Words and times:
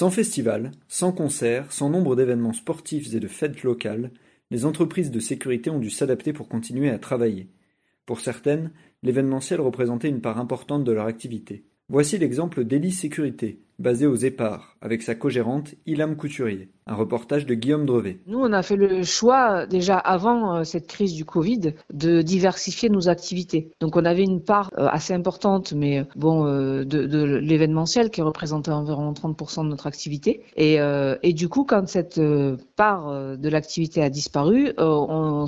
Sans 0.00 0.10
festival, 0.10 0.70
sans 0.88 1.12
concert, 1.12 1.70
sans 1.72 1.90
nombre 1.90 2.16
d'événements 2.16 2.54
sportifs 2.54 3.12
et 3.12 3.20
de 3.20 3.28
fêtes 3.28 3.62
locales, 3.62 4.12
les 4.50 4.64
entreprises 4.64 5.10
de 5.10 5.20
sécurité 5.20 5.68
ont 5.68 5.78
dû 5.78 5.90
s'adapter 5.90 6.32
pour 6.32 6.48
continuer 6.48 6.88
à 6.88 6.98
travailler. 6.98 7.50
Pour 8.06 8.20
certaines, 8.20 8.70
l'événementiel 9.02 9.60
représentait 9.60 10.08
une 10.08 10.22
part 10.22 10.38
importante 10.38 10.84
de 10.84 10.92
leur 10.92 11.04
activité. 11.04 11.66
Voici 11.90 12.16
l'exemple 12.16 12.64
d'Elie 12.64 12.92
Sécurité, 12.92 13.60
basée 13.80 14.06
aux 14.06 14.16
Épars, 14.16 14.76
avec 14.82 15.02
sa 15.02 15.14
co-gérante 15.14 15.74
Ilham 15.86 16.16
Couturier. 16.16 16.68
Un 16.86 16.94
reportage 16.94 17.46
de 17.46 17.54
Guillaume 17.54 17.86
Drevet. 17.86 18.18
Nous, 18.26 18.38
on 18.38 18.52
a 18.52 18.62
fait 18.62 18.76
le 18.76 19.04
choix, 19.04 19.66
déjà 19.66 19.96
avant 19.96 20.56
euh, 20.56 20.64
cette 20.64 20.88
crise 20.88 21.14
du 21.14 21.24
Covid, 21.24 21.74
de 21.92 22.20
diversifier 22.20 22.88
nos 22.88 23.08
activités. 23.08 23.70
Donc, 23.80 23.96
on 23.96 24.04
avait 24.04 24.24
une 24.24 24.42
part 24.42 24.70
euh, 24.76 24.88
assez 24.90 25.14
importante, 25.14 25.72
mais 25.72 26.00
euh, 26.00 26.04
bon, 26.16 26.44
de, 26.44 27.38
l'événementiel 27.38 28.10
qui 28.10 28.22
représentait 28.22 28.72
environ 28.72 29.12
30% 29.12 29.64
de 29.64 29.68
notre 29.68 29.86
activité. 29.86 30.42
Et, 30.56 31.32
du 31.32 31.48
coup, 31.48 31.64
quand 31.64 31.88
cette 31.88 32.20
part 32.76 33.36
de 33.36 33.48
l'activité 33.48 34.02
a 34.02 34.10
disparu, 34.10 34.72
on, 34.78 35.46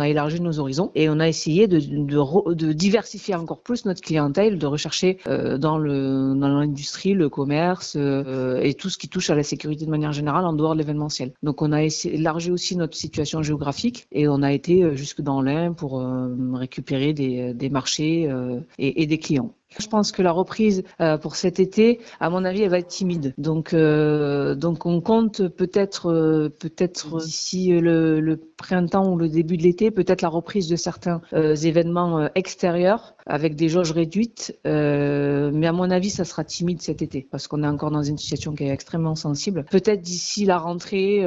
a 0.00 0.08
élargi 0.08 0.40
nos 0.40 0.58
horizons 0.58 0.90
et 0.94 1.08
on 1.08 1.18
a 1.20 1.28
essayé 1.28 1.68
de, 1.68 2.72
diversifier 2.72 3.34
encore 3.34 3.62
plus 3.62 3.86
notre 3.86 4.02
clientèle, 4.02 4.58
de 4.58 4.66
rechercher 4.66 5.18
dans 5.26 5.78
l'industrie, 5.78 7.14
le 7.14 7.28
commerce 7.28 7.55
et 7.96 8.74
tout 8.74 8.90
ce 8.90 8.98
qui 8.98 9.08
touche 9.08 9.30
à 9.30 9.34
la 9.34 9.42
sécurité 9.42 9.84
de 9.84 9.90
manière 9.90 10.12
générale 10.12 10.44
en 10.44 10.52
dehors 10.52 10.74
de 10.74 10.78
l'événementiel. 10.78 11.32
Donc 11.42 11.62
on 11.62 11.72
a 11.72 11.82
élargi 11.82 12.50
aussi 12.50 12.76
notre 12.76 12.96
situation 12.96 13.42
géographique 13.42 14.06
et 14.12 14.28
on 14.28 14.42
a 14.42 14.52
été 14.52 14.82
euh, 14.82 14.94
jusque 14.94 15.20
dans 15.20 15.40
l'Ain 15.40 15.72
pour 15.72 16.00
euh, 16.00 16.34
récupérer 16.54 17.12
des, 17.12 17.70
marchés 17.70 18.28
euh, 18.28 18.60
et 18.78 19.06
des 19.06 19.18
clients. 19.18 19.52
Je 19.78 19.88
pense 19.88 20.12
que 20.12 20.22
la 20.22 20.32
reprise 20.32 20.84
euh, 21.00 21.18
pour 21.18 21.36
cet 21.36 21.58
été, 21.60 22.00
à 22.20 22.30
mon 22.30 22.44
avis, 22.44 22.62
elle 22.62 22.70
va 22.70 22.78
être 22.78 22.86
timide. 22.86 23.34
Donc, 23.36 23.74
euh, 23.74 24.54
donc 24.54 24.86
on 24.86 25.00
compte 25.00 25.48
peut-être, 25.48 26.10
euh, 26.10 26.48
peut-être 26.48 27.18
d'ici 27.18 27.68
le, 27.68 28.20
le, 28.20 28.36
printemps 28.36 29.12
ou 29.12 29.16
le 29.16 29.28
début 29.28 29.56
de 29.56 29.64
l'été, 29.64 29.90
peut-être 29.90 30.22
la 30.22 30.28
reprise 30.28 30.66
de 30.68 30.76
certains 30.76 31.20
événements 31.32 32.30
extérieurs 32.34 33.14
avec 33.26 33.54
des 33.54 33.68
jauges 33.68 33.92
réduites. 33.92 34.58
mais 34.64 35.66
à 35.66 35.72
mon 35.72 35.90
avis, 35.90 36.08
ça 36.08 36.24
sera 36.24 36.42
timide 36.42 36.80
cet 36.80 37.02
été 37.02 37.28
parce 37.30 37.48
qu'on 37.48 37.62
est 37.62 37.66
encore 37.66 37.90
dans 37.90 38.02
une 38.02 38.16
situation 38.16 38.54
qui 38.54 38.64
est 38.64 38.70
extrêmement 38.70 39.14
sensible. 39.14 39.66
Peut-être 39.70 40.00
d'ici 40.00 40.46
la 40.46 40.56
rentrée, 40.56 41.26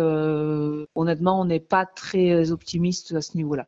honnêtement, 0.95 1.39
on 1.39 1.45
n'est 1.45 1.59
pas 1.59 1.85
très 1.85 2.51
optimiste 2.51 3.13
à 3.13 3.21
ce 3.21 3.37
niveau-là. 3.37 3.67